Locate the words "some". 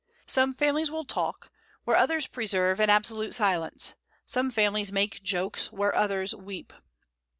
0.25-0.55, 4.25-4.49